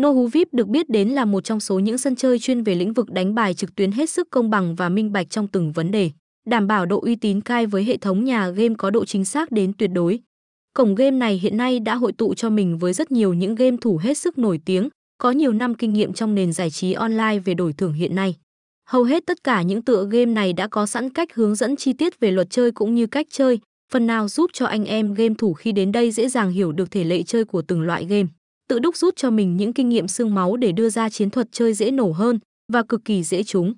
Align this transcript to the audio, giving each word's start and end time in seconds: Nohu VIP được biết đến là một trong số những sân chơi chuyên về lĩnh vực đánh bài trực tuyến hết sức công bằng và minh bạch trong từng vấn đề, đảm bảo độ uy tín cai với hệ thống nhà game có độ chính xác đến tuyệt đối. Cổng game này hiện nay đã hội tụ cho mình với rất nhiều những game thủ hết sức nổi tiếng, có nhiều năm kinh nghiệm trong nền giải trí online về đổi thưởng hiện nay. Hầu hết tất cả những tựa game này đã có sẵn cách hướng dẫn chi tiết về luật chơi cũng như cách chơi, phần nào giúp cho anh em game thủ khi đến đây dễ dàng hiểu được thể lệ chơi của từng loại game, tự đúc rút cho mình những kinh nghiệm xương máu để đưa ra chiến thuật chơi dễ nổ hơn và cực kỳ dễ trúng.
Nohu 0.00 0.26
VIP 0.26 0.54
được 0.54 0.68
biết 0.68 0.88
đến 0.88 1.08
là 1.08 1.24
một 1.24 1.44
trong 1.44 1.60
số 1.60 1.78
những 1.78 1.98
sân 1.98 2.16
chơi 2.16 2.38
chuyên 2.38 2.62
về 2.62 2.74
lĩnh 2.74 2.92
vực 2.92 3.10
đánh 3.10 3.34
bài 3.34 3.54
trực 3.54 3.74
tuyến 3.74 3.92
hết 3.92 4.10
sức 4.10 4.30
công 4.30 4.50
bằng 4.50 4.74
và 4.74 4.88
minh 4.88 5.12
bạch 5.12 5.30
trong 5.30 5.48
từng 5.48 5.72
vấn 5.72 5.90
đề, 5.90 6.10
đảm 6.46 6.66
bảo 6.66 6.86
độ 6.86 7.00
uy 7.00 7.16
tín 7.16 7.40
cai 7.40 7.66
với 7.66 7.84
hệ 7.84 7.96
thống 7.96 8.24
nhà 8.24 8.48
game 8.48 8.74
có 8.78 8.90
độ 8.90 9.04
chính 9.04 9.24
xác 9.24 9.52
đến 9.52 9.72
tuyệt 9.78 9.90
đối. 9.94 10.20
Cổng 10.74 10.94
game 10.94 11.10
này 11.16 11.38
hiện 11.38 11.56
nay 11.56 11.80
đã 11.80 11.94
hội 11.94 12.12
tụ 12.12 12.34
cho 12.34 12.50
mình 12.50 12.78
với 12.78 12.92
rất 12.92 13.12
nhiều 13.12 13.34
những 13.34 13.54
game 13.54 13.76
thủ 13.80 14.00
hết 14.02 14.18
sức 14.18 14.38
nổi 14.38 14.60
tiếng, 14.64 14.88
có 15.18 15.30
nhiều 15.30 15.52
năm 15.52 15.74
kinh 15.74 15.92
nghiệm 15.92 16.12
trong 16.12 16.34
nền 16.34 16.52
giải 16.52 16.70
trí 16.70 16.92
online 16.92 17.38
về 17.38 17.54
đổi 17.54 17.72
thưởng 17.72 17.92
hiện 17.92 18.14
nay. 18.14 18.34
Hầu 18.88 19.02
hết 19.02 19.26
tất 19.26 19.44
cả 19.44 19.62
những 19.62 19.82
tựa 19.82 20.08
game 20.10 20.32
này 20.32 20.52
đã 20.52 20.68
có 20.68 20.86
sẵn 20.86 21.10
cách 21.10 21.34
hướng 21.34 21.54
dẫn 21.54 21.76
chi 21.76 21.92
tiết 21.92 22.20
về 22.20 22.30
luật 22.30 22.50
chơi 22.50 22.70
cũng 22.70 22.94
như 22.94 23.06
cách 23.06 23.26
chơi, 23.30 23.58
phần 23.92 24.06
nào 24.06 24.28
giúp 24.28 24.50
cho 24.52 24.66
anh 24.66 24.84
em 24.84 25.14
game 25.14 25.34
thủ 25.38 25.52
khi 25.52 25.72
đến 25.72 25.92
đây 25.92 26.10
dễ 26.10 26.28
dàng 26.28 26.50
hiểu 26.50 26.72
được 26.72 26.90
thể 26.90 27.04
lệ 27.04 27.22
chơi 27.22 27.44
của 27.44 27.62
từng 27.62 27.82
loại 27.82 28.04
game, 28.04 28.26
tự 28.70 28.78
đúc 28.78 28.96
rút 28.96 29.16
cho 29.16 29.30
mình 29.30 29.56
những 29.56 29.72
kinh 29.72 29.88
nghiệm 29.88 30.08
xương 30.08 30.34
máu 30.34 30.56
để 30.56 30.72
đưa 30.72 30.90
ra 30.90 31.08
chiến 31.08 31.30
thuật 31.30 31.46
chơi 31.52 31.74
dễ 31.74 31.90
nổ 31.90 32.12
hơn 32.12 32.38
và 32.72 32.82
cực 32.82 33.04
kỳ 33.04 33.22
dễ 33.22 33.42
trúng. 33.42 33.74